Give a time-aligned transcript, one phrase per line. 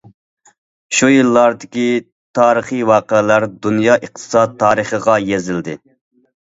[0.99, 1.83] شۇ يىللاردىكى
[2.41, 5.81] تارىخىي ۋەقەلەر دۇنيا ئىقتىساد تارىخىغا يېزىلدى.